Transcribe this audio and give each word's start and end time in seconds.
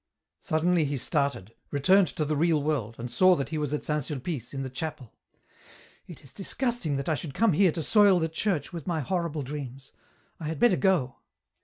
Suddenly 0.39 0.85
he 0.85 0.97
started, 0.97 1.53
returned 1.69 2.07
to 2.07 2.25
the 2.25 2.35
real 2.35 2.63
world, 2.63 2.95
and 2.97 3.11
saw 3.11 3.35
that 3.35 3.49
he 3.49 3.59
was 3.59 3.71
at 3.71 3.83
St. 3.83 4.01
Sulpice, 4.03 4.51
in 4.51 4.63
the 4.63 4.69
chapel." 4.71 5.13
It 6.07 6.23
is 6.23 6.33
disgusting 6.33 6.97
that 6.97 7.07
I 7.07 7.13
should 7.13 7.35
come 7.35 7.53
here 7.53 7.71
to 7.71 7.83
soil 7.83 8.17
the 8.19 8.27
church 8.27 8.73
with 8.73 8.87
my 8.87 9.01
horrible 9.01 9.43
dreams; 9.43 9.91
I 10.39 10.47
had 10.47 10.57
better 10.59 10.75
go." 10.75 11.17